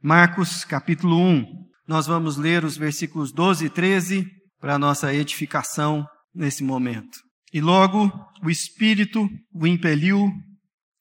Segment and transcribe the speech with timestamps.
[0.00, 1.44] Marcos capítulo 1.
[1.88, 7.18] Nós vamos ler os versículos 12 e 13 para nossa edificação nesse momento.
[7.52, 8.08] E logo
[8.40, 10.30] o Espírito o impeliu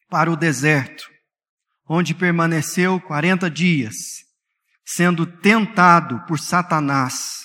[0.09, 1.03] para o deserto,
[1.87, 3.95] onde permaneceu quarenta dias,
[4.83, 7.41] sendo tentado por Satanás.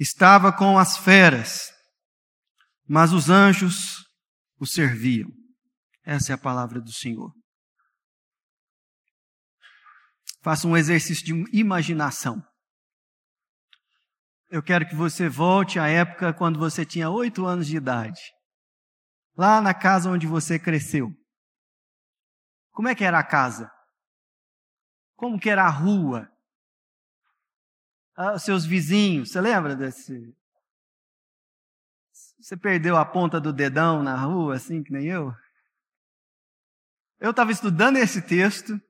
[0.00, 1.70] Estava com as feras,
[2.88, 4.04] mas os anjos
[4.58, 5.30] o serviam.
[6.04, 7.30] Essa é a palavra do Senhor.
[10.46, 12.40] Faça um exercício de imaginação.
[14.48, 18.20] Eu quero que você volte à época quando você tinha oito anos de idade.
[19.36, 21.10] Lá na casa onde você cresceu.
[22.70, 23.68] Como é que era a casa?
[25.16, 26.30] Como que era a rua?
[28.14, 30.32] Ah, seus vizinhos, você lembra desse?
[32.38, 35.34] Você perdeu a ponta do dedão na rua, assim que nem eu?
[37.18, 38.80] Eu estava estudando esse texto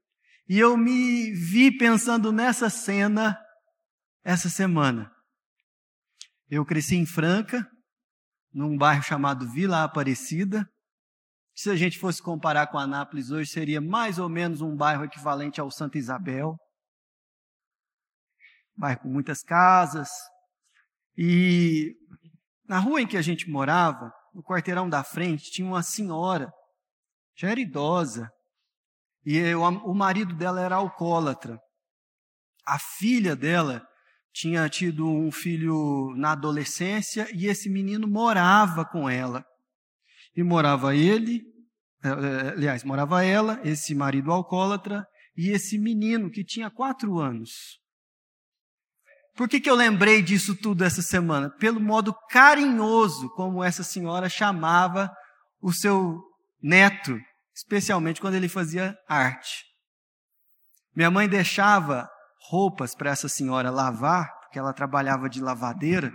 [0.48, 3.36] e eu me vi pensando nessa cena
[4.24, 5.10] essa semana.
[6.48, 7.68] Eu cresci em Franca,
[8.52, 10.68] num bairro chamado Vila Aparecida.
[11.54, 15.60] Se a gente fosse comparar com Anápolis hoje, seria mais ou menos um bairro equivalente
[15.60, 16.56] ao Santa Isabel.
[18.76, 20.08] Bairro com muitas casas.
[21.16, 21.94] E
[22.68, 26.52] na rua em que a gente morava, no quarteirão da frente, tinha uma senhora,
[27.36, 28.30] já era idosa,
[29.26, 31.58] e eu, o marido dela era alcoólatra.
[32.64, 33.84] A filha dela
[34.32, 39.44] tinha tido um filho na adolescência e esse menino morava com ela.
[40.36, 41.42] E morava ele,
[42.04, 45.04] eh, eh, aliás, morava ela, esse marido alcoólatra
[45.36, 47.50] e esse menino que tinha quatro anos.
[49.34, 51.50] Por que, que eu lembrei disso tudo essa semana?
[51.58, 55.10] Pelo modo carinhoso como essa senhora chamava
[55.60, 56.22] o seu
[56.62, 57.18] neto,
[57.56, 59.64] especialmente quando ele fazia arte.
[60.94, 62.08] Minha mãe deixava
[62.50, 66.12] roupas para essa senhora lavar, porque ela trabalhava de lavadeira.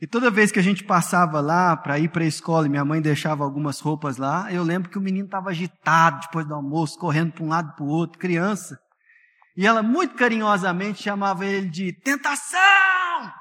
[0.00, 2.84] E toda vez que a gente passava lá para ir para a escola e minha
[2.84, 6.98] mãe deixava algumas roupas lá, eu lembro que o menino estava agitado depois do almoço,
[6.98, 8.78] correndo para um lado para o outro, criança.
[9.56, 12.60] E ela muito carinhosamente chamava ele de tentação!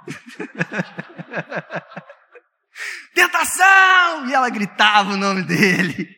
[3.14, 4.28] tentação!
[4.28, 6.15] E ela gritava o nome dele.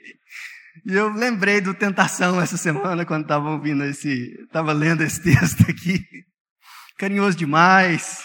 [0.90, 5.70] E eu lembrei do Tentação essa semana, quando estava ouvindo esse, estava lendo esse texto
[5.70, 6.00] aqui.
[6.98, 8.24] Carinhoso demais.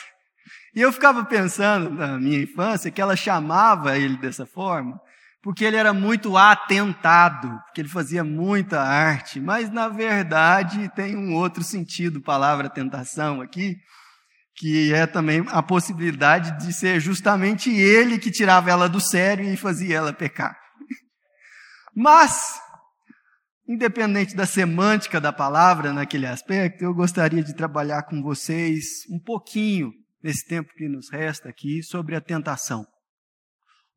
[0.73, 4.97] E eu ficava pensando, na minha infância, que ela chamava ele dessa forma,
[5.43, 9.41] porque ele era muito atentado, porque ele fazia muita arte.
[9.41, 13.77] Mas, na verdade, tem um outro sentido, palavra tentação aqui,
[14.55, 19.57] que é também a possibilidade de ser justamente ele que tirava ela do sério e
[19.57, 20.62] fazia ela pecar.
[21.95, 22.59] Mas,
[23.69, 29.93] independente da semântica da palavra naquele aspecto, eu gostaria de trabalhar com vocês um pouquinho,
[30.23, 32.87] nesse tempo que nos resta aqui, sobre a tentação.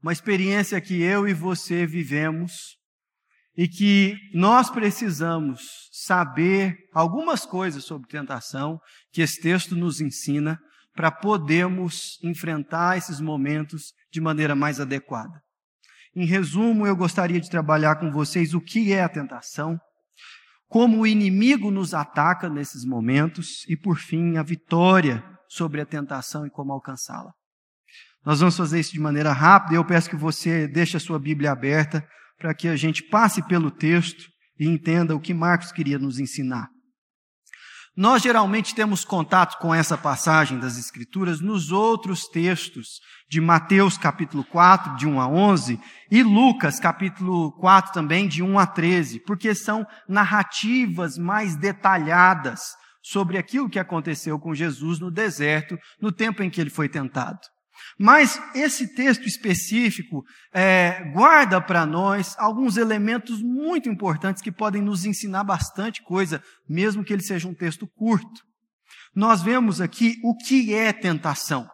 [0.02, 2.78] Uma experiência que eu e você vivemos
[3.58, 8.80] e que nós precisamos saber algumas coisas sobre tentação
[9.12, 10.60] que esse texto nos ensina
[10.94, 15.45] para podermos enfrentar esses momentos de maneira mais adequada.
[16.16, 19.78] Em resumo, eu gostaria de trabalhar com vocês o que é a tentação,
[20.70, 26.46] como o inimigo nos ataca nesses momentos e, por fim, a vitória sobre a tentação
[26.46, 27.32] e como alcançá-la.
[28.26, 29.76] Nós vamos fazer isso de maneira rápida.
[29.76, 32.06] Eu peço que você deixe a sua Bíblia aberta
[32.40, 34.26] para que a gente passe pelo texto
[34.60, 36.70] e entenda o que Marcos queria nos ensinar.
[37.98, 44.44] Nós geralmente temos contato com essa passagem das Escrituras nos outros textos de Mateus capítulo
[44.44, 45.80] 4, de 1 a 11,
[46.12, 53.38] e Lucas capítulo 4 também, de 1 a 13, porque são narrativas mais detalhadas sobre
[53.38, 57.40] aquilo que aconteceu com Jesus no deserto, no tempo em que ele foi tentado.
[57.98, 60.24] Mas esse texto específico
[60.54, 67.04] é, guarda para nós alguns elementos muito importantes que podem nos ensinar bastante coisa, mesmo
[67.06, 68.44] que ele seja um texto curto.
[69.16, 71.70] Nós vemos aqui o que é tentação.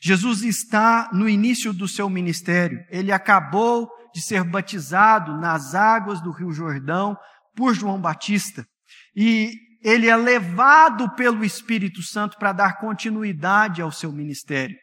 [0.00, 2.78] Jesus está no início do seu ministério.
[2.90, 7.16] Ele acabou de ser batizado nas águas do Rio Jordão
[7.54, 8.66] por João Batista.
[9.14, 9.52] E
[9.82, 14.76] ele é levado pelo Espírito Santo para dar continuidade ao seu ministério.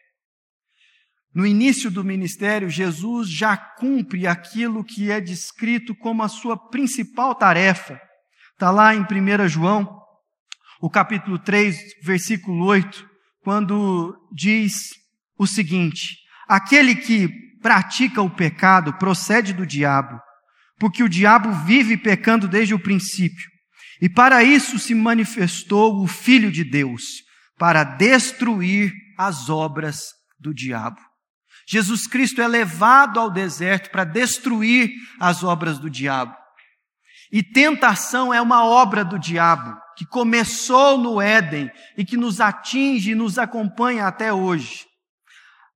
[1.34, 7.34] No início do ministério, Jesus já cumpre aquilo que é descrito como a sua principal
[7.34, 7.98] tarefa.
[8.52, 9.98] Está lá em 1 João,
[10.80, 13.08] o capítulo 3, versículo 8,
[13.40, 14.90] quando diz
[15.38, 17.28] o seguinte: Aquele que
[17.62, 20.20] pratica o pecado procede do diabo,
[20.78, 23.50] porque o diabo vive pecando desde o princípio.
[24.02, 27.02] E para isso se manifestou o Filho de Deus,
[27.56, 30.08] para destruir as obras
[30.38, 31.00] do diabo.
[31.72, 36.36] Jesus Cristo é levado ao deserto para destruir as obras do diabo.
[37.32, 43.12] E tentação é uma obra do diabo, que começou no Éden e que nos atinge
[43.12, 44.84] e nos acompanha até hoje.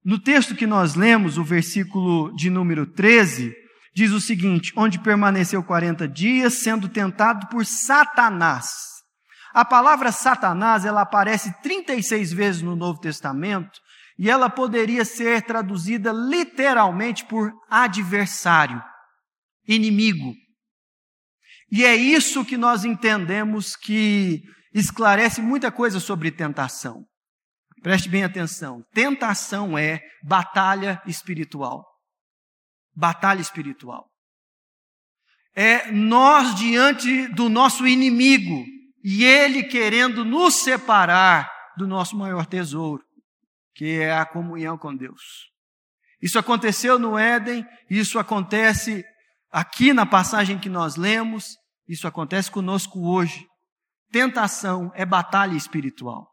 [0.05, 3.55] No texto que nós lemos, o versículo de número 13,
[3.95, 8.69] diz o seguinte: onde permaneceu 40 dias, sendo tentado por Satanás.
[9.55, 13.81] A palavra Satanás, ela aparece 36 vezes no Novo Testamento
[14.19, 18.83] e ela poderia ser traduzida literalmente por adversário,
[19.69, 20.33] inimigo.
[21.71, 24.43] E é isso que nós entendemos que
[24.73, 27.05] esclarece muita coisa sobre tentação.
[27.83, 28.83] Preste bem atenção.
[28.93, 31.85] Tentação é batalha espiritual.
[32.95, 34.07] Batalha espiritual.
[35.55, 38.65] É nós diante do nosso inimigo
[39.05, 43.06] e ele querendo nos separar do nosso maior tesouro,
[43.77, 45.51] que é a comunhão com Deus.
[46.21, 49.05] Isso aconteceu no Éden, isso acontece
[49.51, 51.57] aqui na passagem que nós lemos,
[51.87, 53.47] isso acontece conosco hoje.
[54.11, 56.27] Tentação é batalha espiritual.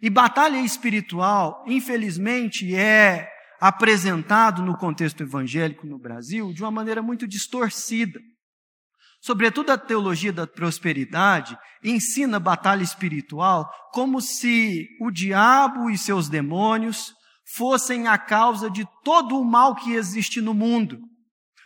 [0.00, 3.30] E batalha espiritual, infelizmente, é
[3.60, 8.18] apresentado no contexto evangélico no Brasil de uma maneira muito distorcida.
[9.22, 17.14] Sobretudo a teologia da prosperidade ensina batalha espiritual como se o diabo e seus demônios
[17.56, 20.98] fossem a causa de todo o mal que existe no mundo.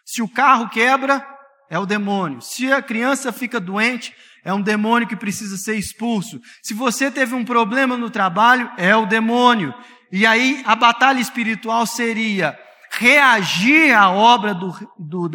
[0.04, 1.26] Se o carro quebra,
[1.70, 2.42] é o demônio.
[2.42, 4.14] Se a criança fica doente,
[4.44, 6.38] é um demônio que precisa ser expulso.
[6.62, 9.72] Se você teve um problema no trabalho, é o demônio.
[10.12, 12.58] E aí a batalha espiritual seria
[12.90, 15.28] reagir à obra do, do,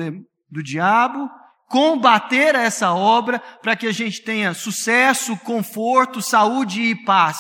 [0.50, 1.28] do diabo,
[1.72, 7.40] combater essa obra para que a gente tenha sucesso, conforto, saúde e paz.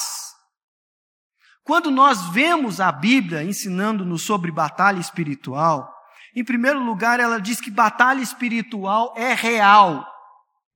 [1.63, 5.94] Quando nós vemos a Bíblia ensinando-nos sobre batalha espiritual,
[6.33, 10.07] em primeiro lugar, ela diz que batalha espiritual é real.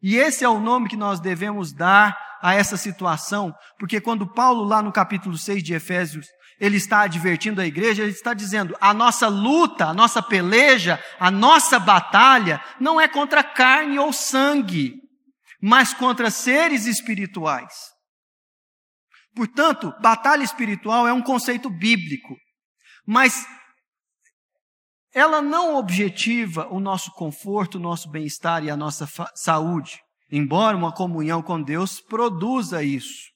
[0.02, 4.66] E esse é o nome que nós devemos dar a essa situação, porque quando Paulo,
[4.66, 6.28] lá no capítulo 6 de Efésios,
[6.60, 11.30] ele está advertindo a igreja, ele está dizendo: a nossa luta, a nossa peleja, a
[11.30, 14.96] nossa batalha não é contra carne ou sangue,
[15.62, 17.74] mas contra seres espirituais.
[19.36, 22.38] Portanto, batalha espiritual é um conceito bíblico,
[23.06, 23.46] mas
[25.14, 30.00] ela não objetiva o nosso conforto, o nosso bem-estar e a nossa saúde,
[30.32, 33.35] embora uma comunhão com Deus produza isso.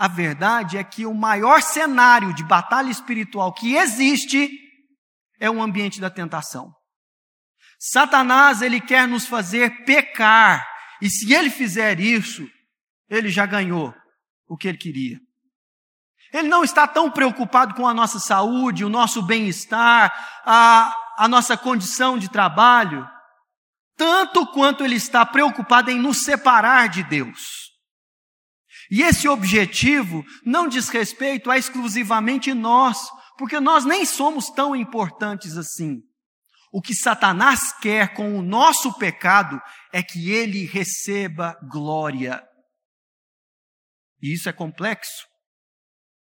[0.00, 4.50] A verdade é que o maior cenário de batalha espiritual que existe
[5.38, 6.74] é o ambiente da tentação.
[7.78, 10.66] Satanás, ele quer nos fazer pecar,
[11.02, 12.48] e se ele fizer isso,
[13.10, 13.94] ele já ganhou
[14.48, 15.18] o que ele queria.
[16.32, 20.10] Ele não está tão preocupado com a nossa saúde, o nosso bem-estar,
[20.46, 23.06] a, a nossa condição de trabalho,
[23.98, 27.69] tanto quanto ele está preocupado em nos separar de Deus.
[28.90, 32.98] E esse objetivo não diz respeito a exclusivamente nós,
[33.38, 36.00] porque nós nem somos tão importantes assim.
[36.72, 39.60] O que Satanás quer com o nosso pecado
[39.92, 42.42] é que ele receba glória.
[44.20, 45.26] E isso é complexo.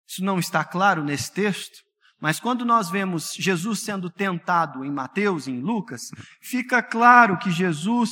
[0.08, 1.78] Isso não está claro nesse texto.
[2.20, 6.02] Mas quando nós vemos Jesus sendo tentado em Mateus, em Lucas,
[6.42, 8.12] fica claro que Jesus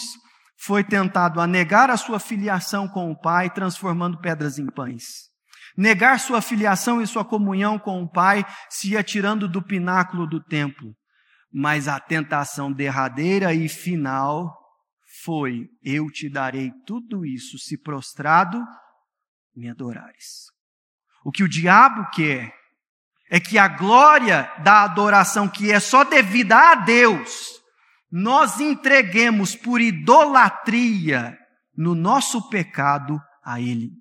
[0.63, 5.31] foi tentado a negar a sua filiação com o Pai, transformando pedras em pães.
[5.75, 10.93] Negar sua filiação e sua comunhão com o Pai, se atirando do pináculo do templo.
[11.51, 14.55] Mas a tentação derradeira e final
[15.23, 18.63] foi: Eu te darei tudo isso se prostrado
[19.55, 20.51] me adorares.
[21.25, 22.53] O que o diabo quer
[23.31, 27.60] é que a glória da adoração que é só devida a Deus,
[28.11, 31.37] nós entreguemos por idolatria
[31.75, 33.91] no nosso pecado a Ele.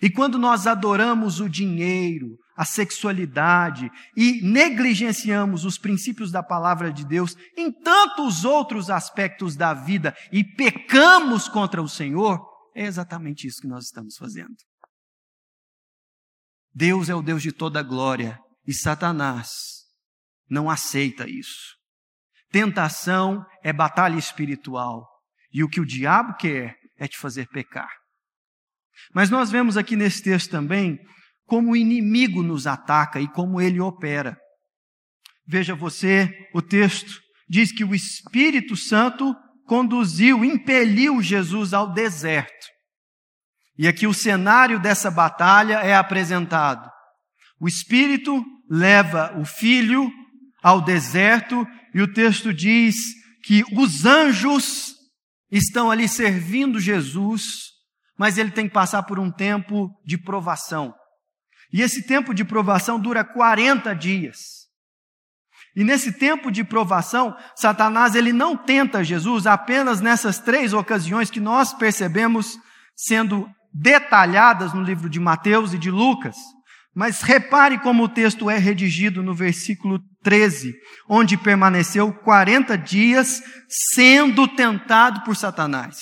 [0.00, 7.04] E quando nós adoramos o dinheiro, a sexualidade e negligenciamos os princípios da palavra de
[7.04, 12.40] Deus em tantos outros aspectos da vida e pecamos contra o Senhor,
[12.74, 14.56] é exatamente isso que nós estamos fazendo.
[16.74, 19.84] Deus é o Deus de toda glória e Satanás
[20.48, 21.75] não aceita isso.
[22.50, 25.06] Tentação é batalha espiritual
[25.52, 27.90] e o que o diabo quer é te fazer pecar.
[29.14, 30.98] Mas nós vemos aqui nesse texto também
[31.46, 34.36] como o inimigo nos ataca e como ele opera.
[35.46, 39.34] Veja você, o texto diz que o Espírito Santo
[39.66, 42.66] conduziu, impeliu Jesus ao deserto.
[43.78, 46.90] E aqui o cenário dessa batalha é apresentado.
[47.60, 50.10] O Espírito leva o Filho
[50.62, 52.94] ao deserto e o texto diz
[53.42, 54.96] que os anjos
[55.50, 57.70] estão ali servindo Jesus,
[58.18, 60.94] mas ele tem que passar por um tempo de provação.
[61.72, 64.36] E esse tempo de provação dura 40 dias.
[65.74, 71.40] E nesse tempo de provação, Satanás ele não tenta Jesus apenas nessas três ocasiões que
[71.40, 72.58] nós percebemos
[72.94, 76.36] sendo detalhadas no livro de Mateus e de Lucas.
[76.96, 80.74] Mas repare como o texto é redigido no versículo 13,
[81.06, 85.98] onde permaneceu 40 dias sendo tentado por Satanás.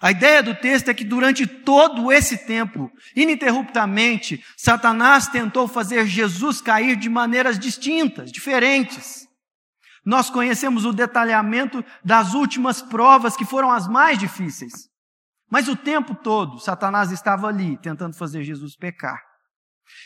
[0.00, 6.60] A ideia do texto é que durante todo esse tempo, ininterruptamente, Satanás tentou fazer Jesus
[6.60, 9.26] cair de maneiras distintas, diferentes.
[10.06, 14.72] Nós conhecemos o detalhamento das últimas provas que foram as mais difíceis.
[15.50, 19.29] Mas o tempo todo, Satanás estava ali tentando fazer Jesus pecar.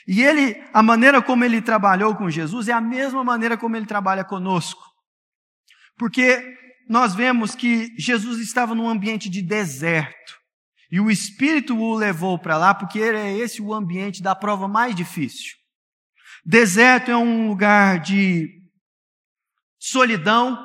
[0.07, 3.87] E ele, a maneira como ele trabalhou com Jesus é a mesma maneira como ele
[3.87, 4.83] trabalha conosco.
[5.97, 6.43] Porque
[6.88, 10.35] nós vemos que Jesus estava num ambiente de deserto.
[10.91, 14.95] E o Espírito o levou para lá, porque é esse o ambiente da prova mais
[14.95, 15.57] difícil.
[16.45, 18.49] Deserto é um lugar de
[19.79, 20.59] solidão,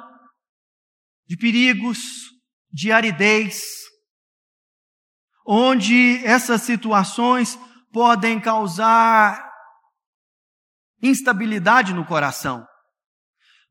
[1.25, 1.99] de perigos,
[2.71, 3.63] de aridez,
[5.47, 7.57] onde essas situações
[7.91, 9.49] podem causar
[11.01, 12.65] instabilidade no coração.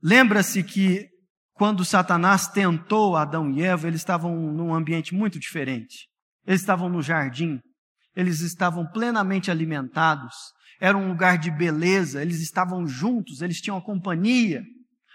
[0.03, 1.07] Lembra-se que
[1.55, 6.09] quando Satanás tentou Adão e Eva, eles estavam num ambiente muito diferente.
[6.47, 7.61] Eles estavam no jardim,
[8.15, 10.35] eles estavam plenamente alimentados,
[10.81, 14.63] era um lugar de beleza, eles estavam juntos, eles tinham a companhia.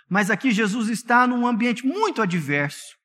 [0.09, 2.95] Mas aqui Jesus está num ambiente muito adverso,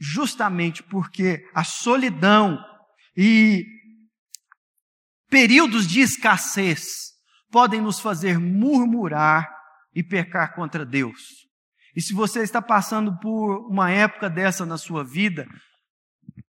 [0.00, 2.58] justamente porque a solidão
[3.16, 3.66] e
[5.28, 7.08] períodos de escassez
[7.50, 9.48] podem nos fazer murmurar
[9.94, 11.48] e pecar contra Deus.
[11.94, 15.46] E se você está passando por uma época dessa na sua vida,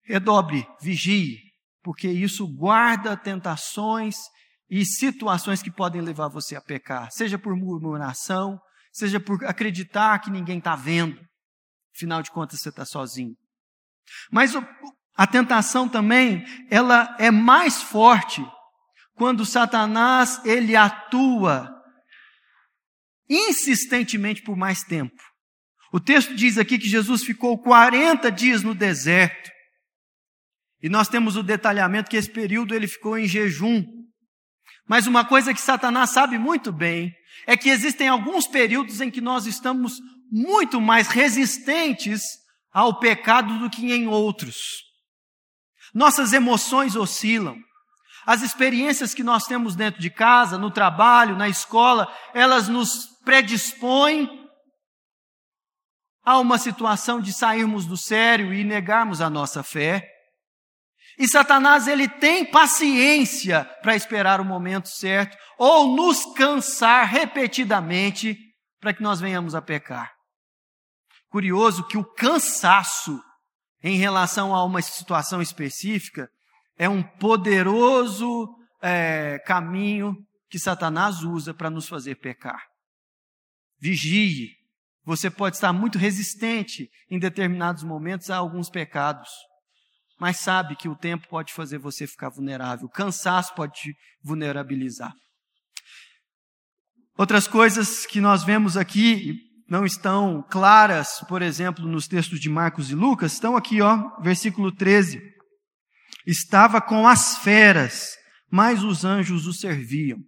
[0.04, 1.40] redobre, vigie,
[1.82, 4.16] porque isso guarda tentações
[4.70, 8.60] e situações que podem levar você a pecar, seja por murmuração,
[8.92, 11.20] seja por acreditar que ninguém está vendo.
[11.96, 13.36] Afinal de contas, você está sozinho.
[14.32, 14.54] Mas
[15.16, 18.44] a tentação também, ela é mais forte
[19.16, 21.70] quando Satanás ele atua
[23.30, 25.22] insistentemente por mais tempo.
[25.92, 29.52] O texto diz aqui que Jesus ficou 40 dias no deserto.
[30.82, 33.86] E nós temos o detalhamento que esse período ele ficou em jejum.
[34.88, 37.14] Mas uma coisa que Satanás sabe muito bem
[37.46, 39.94] é que existem alguns períodos em que nós estamos
[40.32, 42.22] muito mais resistentes
[42.72, 44.58] ao pecado do que em outros.
[45.94, 47.56] Nossas emoções oscilam.
[48.26, 54.44] As experiências que nós temos dentro de casa, no trabalho, na escola, elas nos predispõem
[56.26, 60.10] Há uma situação de sairmos do sério e negarmos a nossa fé.
[61.20, 68.38] E Satanás ele tem paciência para esperar o momento certo ou nos cansar repetidamente
[68.80, 70.14] para que nós venhamos a pecar.
[71.30, 73.22] Curioso que o cansaço
[73.84, 76.30] em relação a uma situação específica
[76.78, 78.48] é um poderoso
[78.82, 80.16] é, caminho
[80.50, 82.62] que Satanás usa para nos fazer pecar.
[83.80, 84.50] Vigie,
[85.04, 89.30] você pode estar muito resistente em determinados momentos a alguns pecados,
[90.20, 95.14] mas sabe que o tempo pode fazer você ficar vulnerável, o cansaço pode te vulnerabilizar.
[97.18, 99.38] Outras coisas que nós vemos aqui
[99.70, 104.72] não estão claras, por exemplo, nos textos de Marcos e Lucas, estão aqui, ó, versículo
[104.72, 105.33] 13.
[106.26, 108.16] Estava com as feras,
[108.52, 110.20] mas os anjos o serviam.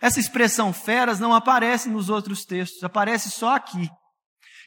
[0.00, 3.88] Essa expressão feras não aparece nos outros textos, aparece só aqui.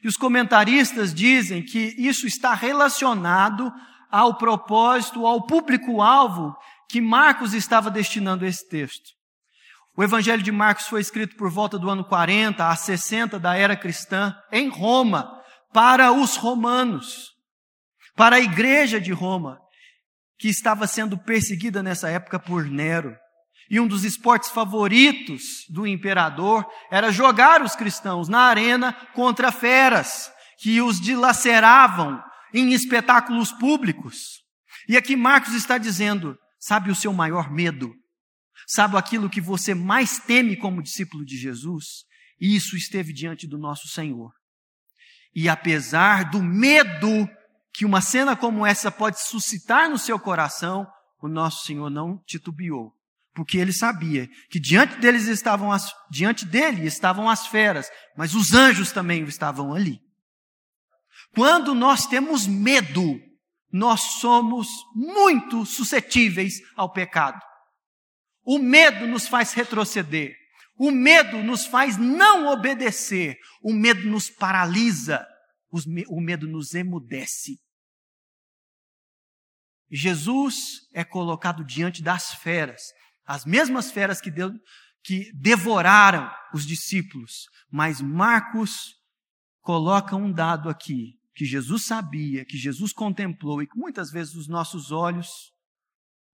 [0.04, 3.72] E os comentaristas dizem que isso está relacionado
[4.10, 6.56] ao propósito, ao público-alvo
[6.90, 9.12] que Marcos estava destinando esse texto.
[9.96, 13.76] O Evangelho de Marcos foi escrito por volta do ano 40 a 60 da era
[13.76, 15.30] cristã, em Roma,
[15.74, 17.32] para os romanos,
[18.16, 19.60] para a igreja de Roma,
[20.40, 23.16] que estava sendo perseguida nessa época por Nero.
[23.70, 30.32] E um dos esportes favoritos do imperador era jogar os cristãos na arena contra feras
[30.60, 32.20] que os dilaceravam
[32.54, 34.40] em espetáculos públicos.
[34.88, 37.94] E aqui Marcos está dizendo: sabe o seu maior medo?
[38.66, 42.06] Sabe aquilo que você mais teme como discípulo de Jesus?
[42.40, 44.32] Isso esteve diante do nosso Senhor.
[45.36, 47.30] E apesar do medo
[47.80, 50.86] que uma cena como essa pode suscitar no seu coração,
[51.22, 52.94] o nosso Senhor não titubeou,
[53.34, 58.54] porque ele sabia que diante deles estavam as, diante dele estavam as feras, mas os
[58.54, 59.98] anjos também estavam ali.
[61.34, 63.18] Quando nós temos medo,
[63.72, 67.40] nós somos muito suscetíveis ao pecado.
[68.44, 70.36] O medo nos faz retroceder.
[70.78, 73.38] O medo nos faz não obedecer.
[73.64, 75.26] O medo nos paralisa.
[76.10, 77.58] O medo nos emudece.
[79.92, 82.82] Jesus é colocado diante das feras,
[83.26, 84.52] as mesmas feras que, deu,
[85.04, 87.46] que devoraram os discípulos.
[87.72, 88.96] Mas Marcos
[89.62, 94.48] coloca um dado aqui que Jesus sabia, que Jesus contemplou e que muitas vezes os
[94.48, 95.30] nossos olhos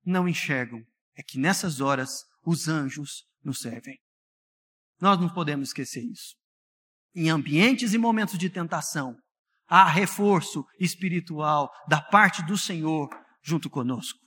[0.04, 0.82] não enxergam,
[1.16, 3.98] é que nessas horas os anjos nos servem.
[5.00, 6.36] Nós não podemos esquecer isso.
[7.14, 9.16] Em ambientes e momentos de tentação,
[9.68, 13.10] há reforço espiritual da parte do Senhor
[13.46, 14.20] junto conosco.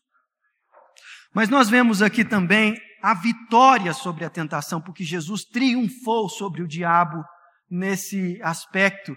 [1.35, 6.69] Mas nós vemos aqui também a vitória sobre a tentação, porque Jesus triunfou sobre o
[6.69, 7.23] diabo
[7.71, 9.15] nesse aspecto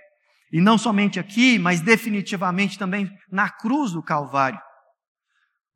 [0.52, 4.60] e não somente aqui, mas definitivamente também na cruz do Calvário.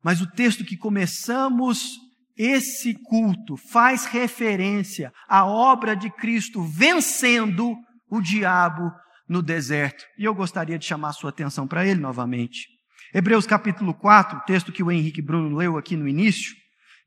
[0.04, 1.94] Mas o texto que começamos
[2.36, 7.74] esse culto faz referência à obra de Cristo vencendo
[8.10, 8.92] o diabo
[9.26, 10.04] no deserto.
[10.18, 12.75] E eu gostaria de chamar sua atenção para ele novamente.
[13.16, 16.54] Hebreus capítulo 4, texto que o Henrique Bruno leu aqui no início,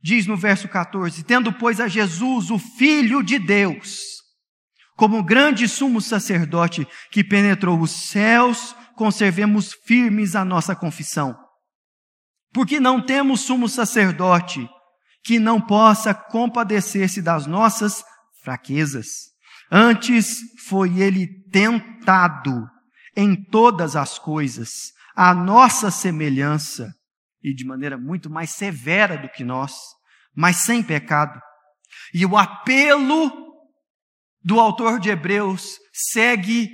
[0.01, 4.23] diz no verso 14: Tendo, pois, a Jesus, o Filho de Deus,
[4.97, 11.37] como grande sumo sacerdote que penetrou os céus, conservemos firmes a nossa confissão.
[12.51, 14.67] Porque não temos sumo sacerdote
[15.23, 18.03] que não possa compadecer-se das nossas
[18.43, 19.05] fraquezas.
[19.71, 22.67] Antes foi ele tentado
[23.15, 26.95] em todas as coisas, a nossa semelhança,
[27.43, 29.73] e de maneira muito mais severa do que nós,
[30.33, 31.37] mas sem pecado.
[32.13, 33.29] E o apelo
[34.41, 36.71] do autor de Hebreus segue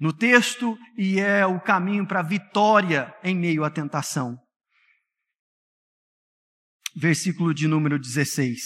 [0.00, 4.38] no texto e é o caminho para a vitória em meio à tentação.
[6.96, 8.58] Versículo de número 16.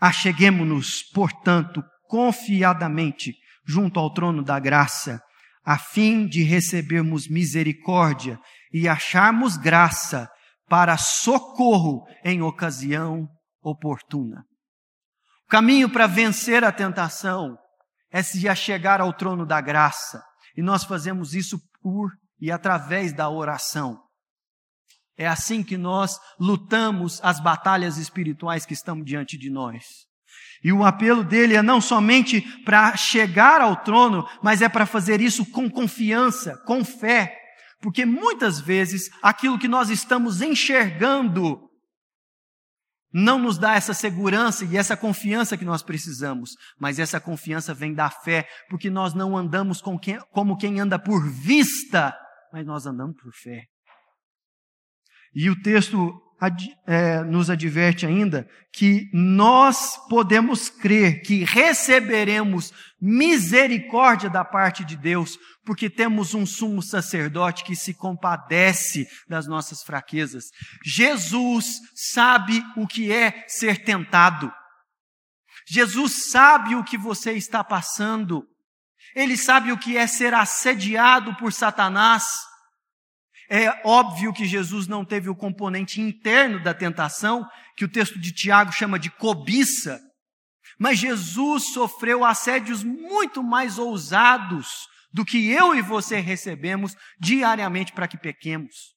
[0.00, 3.34] Acheguemo-nos, portanto, confiadamente
[3.66, 5.22] junto ao trono da graça,
[5.68, 8.40] a fim de recebermos misericórdia
[8.72, 10.26] e acharmos graça
[10.66, 13.28] para socorro em ocasião
[13.62, 14.46] oportuna.
[15.44, 17.54] O caminho para vencer a tentação
[18.10, 20.22] é se chegar ao trono da graça.
[20.56, 24.00] E nós fazemos isso por e através da oração.
[25.18, 29.84] É assim que nós lutamos as batalhas espirituais que estão diante de nós.
[30.62, 35.20] E o apelo dele é não somente para chegar ao trono, mas é para fazer
[35.20, 37.36] isso com confiança, com fé.
[37.80, 41.68] Porque muitas vezes aquilo que nós estamos enxergando
[43.12, 47.94] não nos dá essa segurança e essa confiança que nós precisamos, mas essa confiança vem
[47.94, 52.14] da fé, porque nós não andamos com quem, como quem anda por vista,
[52.52, 53.64] mas nós andamos por fé.
[55.34, 56.20] E o texto
[56.86, 65.38] é, nos adverte ainda que nós podemos crer que receberemos misericórdia da parte de Deus,
[65.64, 70.50] porque temos um sumo sacerdote que se compadece das nossas fraquezas.
[70.84, 74.52] Jesus sabe o que é ser tentado.
[75.66, 78.46] Jesus sabe o que você está passando.
[79.14, 82.24] Ele sabe o que é ser assediado por Satanás.
[83.48, 88.32] É óbvio que Jesus não teve o componente interno da tentação, que o texto de
[88.32, 89.98] Tiago chama de cobiça,
[90.78, 94.68] mas Jesus sofreu assédios muito mais ousados
[95.12, 98.94] do que eu e você recebemos diariamente para que pequemos.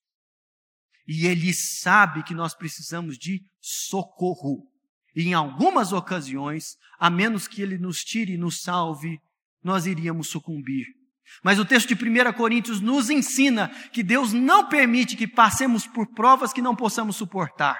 [1.07, 4.67] E ele sabe que nós precisamos de socorro.
[5.15, 9.19] E em algumas ocasiões, a menos que ele nos tire e nos salve,
[9.63, 10.85] nós iríamos sucumbir.
[11.43, 16.13] Mas o texto de 1 Coríntios nos ensina que Deus não permite que passemos por
[16.13, 17.77] provas que não possamos suportar.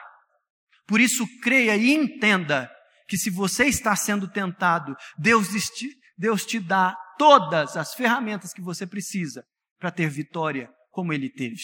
[0.87, 2.69] Por isso, creia e entenda
[3.07, 8.61] que se você está sendo tentado, Deus te, Deus te dá todas as ferramentas que
[8.61, 9.43] você precisa
[9.79, 11.61] para ter vitória como ele teve.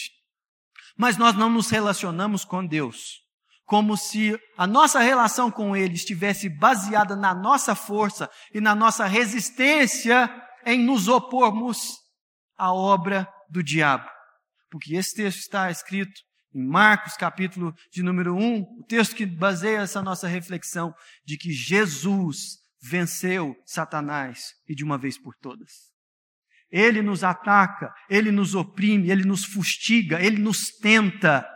[0.96, 3.28] Mas nós não nos relacionamos com Deus
[3.68, 9.04] como se a nossa relação com Ele estivesse baseada na nossa força e na nossa
[9.04, 10.26] resistência
[10.64, 11.78] em nos opormos
[12.56, 14.08] à obra do diabo.
[14.70, 16.20] Porque esse texto está escrito
[16.54, 20.94] em Marcos, capítulo de número 1, o texto que baseia essa nossa reflexão
[21.24, 25.70] de que Jesus venceu Satanás e de uma vez por todas.
[26.70, 31.46] Ele nos ataca, ele nos oprime, ele nos fustiga, ele nos tenta,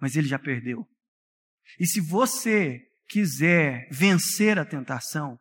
[0.00, 0.86] mas ele já perdeu.
[1.78, 5.38] E se você quiser vencer a tentação,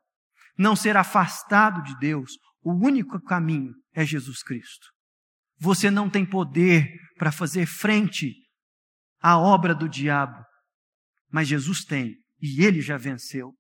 [0.58, 4.88] não ser afastado de Deus, o único caminho é Jesus Cristo.
[5.60, 8.34] Você não tem poder para fazer frente
[9.22, 10.44] à obra do diabo,
[11.30, 13.54] mas Jesus tem, e ele já venceu.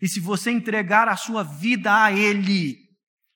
[0.00, 2.76] E se você entregar a sua vida a ele,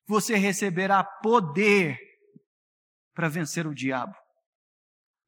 [0.06, 1.98] você receberá poder
[3.14, 4.14] para vencer o diabo.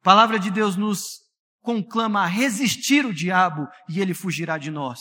[0.01, 1.19] A palavra de Deus nos
[1.61, 4.99] conclama a resistir o diabo e ele fugirá de nós.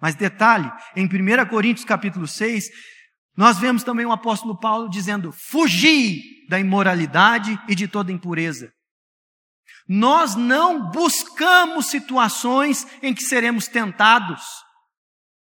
[0.00, 2.68] Mas detalhe, em 1 Coríntios capítulo 6,
[3.40, 8.70] nós vemos também o apóstolo Paulo dizendo: "Fugi da imoralidade e de toda impureza".
[9.88, 14.42] Nós não buscamos situações em que seremos tentados.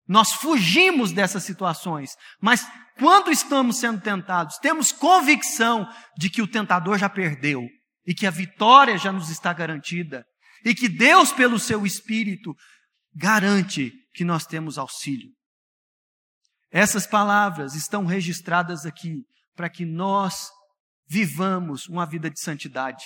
[0.07, 6.99] Nós fugimos dessas situações, mas quando estamos sendo tentados, temos convicção de que o tentador
[6.99, 7.67] já perdeu
[8.07, 10.23] e que a vitória já nos está garantida
[10.67, 12.55] e que Deus, pelo seu Espírito,
[13.15, 15.36] garante que nós temos auxílio.
[16.79, 20.51] Essas palavras estão registradas aqui para que nós
[21.09, 23.03] vivamos uma vida de santidade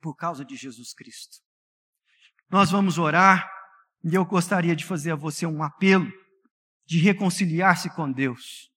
[0.00, 1.38] por causa de Jesus Cristo.
[2.48, 3.50] Nós vamos orar
[4.04, 6.08] e eu gostaria de fazer a você um apelo
[6.86, 8.70] de reconciliar-se com Deus,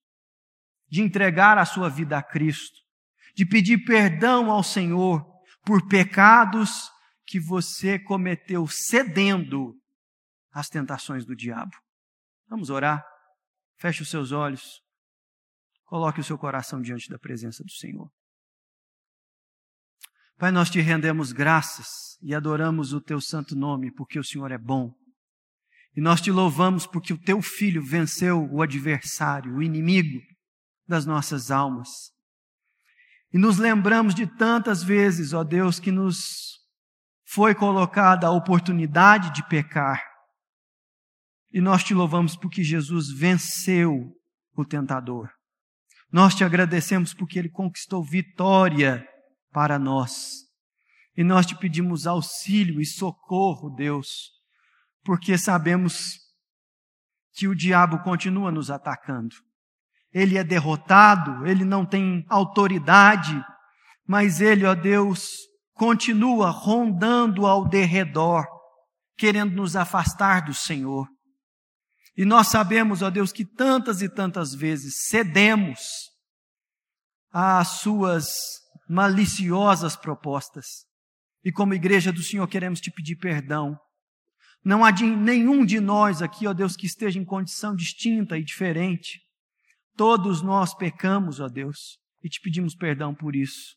[0.90, 2.80] de entregar a sua vida a Cristo,
[3.36, 5.24] de pedir perdão ao Senhor
[5.64, 6.90] por pecados
[7.28, 9.76] que você cometeu cedendo
[10.52, 11.78] às tentações do diabo.
[12.50, 13.13] Vamos orar.
[13.78, 14.82] Feche os seus olhos.
[15.86, 18.12] Coloque o seu coração diante da presença do Senhor.
[20.38, 24.58] Pai, nós te rendemos graças e adoramos o teu santo nome, porque o Senhor é
[24.58, 24.94] bom.
[25.96, 30.20] E nós te louvamos porque o teu filho venceu o adversário, o inimigo
[30.88, 32.12] das nossas almas.
[33.32, 36.60] E nos lembramos de tantas vezes, ó Deus, que nos
[37.26, 40.13] foi colocada a oportunidade de pecar.
[41.54, 44.12] E nós te louvamos porque Jesus venceu
[44.56, 45.30] o tentador.
[46.12, 49.08] Nós te agradecemos porque ele conquistou vitória
[49.52, 50.44] para nós.
[51.16, 54.32] E nós te pedimos auxílio e socorro, Deus,
[55.04, 56.18] porque sabemos
[57.34, 59.36] que o diabo continua nos atacando.
[60.12, 63.44] Ele é derrotado, ele não tem autoridade,
[64.08, 65.30] mas ele, ó Deus,
[65.74, 68.46] continua rondando ao derredor,
[69.16, 71.08] querendo nos afastar do Senhor.
[72.16, 75.80] E nós sabemos, ó Deus, que tantas e tantas vezes cedemos
[77.32, 78.36] às suas
[78.88, 80.86] maliciosas propostas.
[81.44, 83.78] E como igreja do Senhor queremos te pedir perdão
[84.64, 88.44] não há de, nenhum de nós aqui, ó Deus, que esteja em condição distinta e
[88.44, 89.20] diferente.
[89.98, 93.76] Todos nós pecamos, ó Deus, e te pedimos perdão por isso.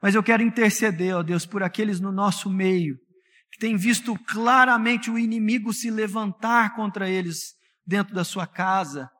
[0.00, 2.96] Mas eu quero interceder, ó Deus, por aqueles no nosso meio
[3.52, 7.54] que têm visto claramente o inimigo se levantar contra eles
[7.86, 9.10] dentro da sua casa,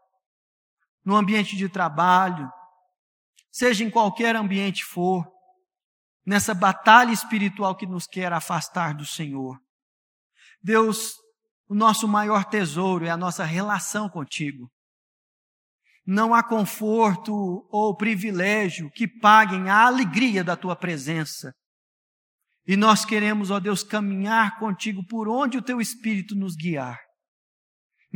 [1.05, 2.51] no ambiente de trabalho,
[3.53, 5.25] seja em qualquer ambiente for,
[6.27, 9.57] nessa batalha espiritual que nos quer afastar do Senhor.
[10.61, 11.15] Deus,
[11.69, 14.69] o nosso maior tesouro é a nossa relação contigo.
[16.05, 17.33] Não há conforto
[17.71, 21.53] ou privilégio que paguem a alegria da tua presença.
[22.67, 26.99] E nós queremos, ó Deus, caminhar contigo por onde o teu espírito nos guiar,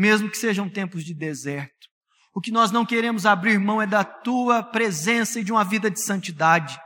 [0.01, 1.87] mesmo que sejam tempos de deserto.
[2.35, 5.91] O que nós não queremos abrir mão é da tua presença e de uma vida
[5.91, 6.81] de santidade.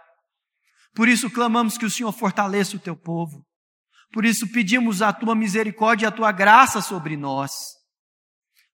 [0.96, 3.46] Por isso clamamos que o Senhor fortaleça o teu povo.
[4.12, 7.52] Por isso pedimos a tua misericórdia e a tua graça sobre nós.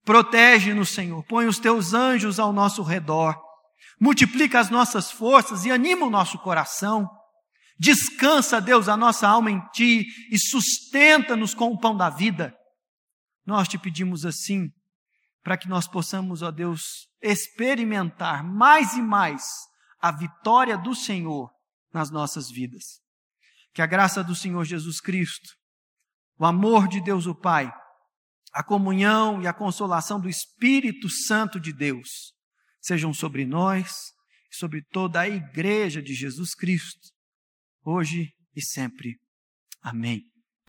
[0.07, 1.22] Protege-nos, Senhor.
[1.24, 3.38] Põe os teus anjos ao nosso redor.
[4.00, 7.07] Multiplica as nossas forças e anima o nosso coração.
[7.79, 12.55] Descansa, Deus, a nossa alma em ti e sustenta-nos com o pão da vida.
[13.50, 14.70] Nós te pedimos assim,
[15.42, 19.42] para que nós possamos, ó Deus, experimentar mais e mais
[20.00, 21.50] a vitória do Senhor
[21.92, 23.00] nas nossas vidas.
[23.74, 25.48] Que a graça do Senhor Jesus Cristo,
[26.38, 27.68] o amor de Deus o Pai,
[28.52, 32.32] a comunhão e a consolação do Espírito Santo de Deus
[32.80, 34.12] sejam sobre nós
[34.48, 37.08] e sobre toda a igreja de Jesus Cristo,
[37.84, 39.18] hoje e sempre.
[39.82, 40.29] Amém.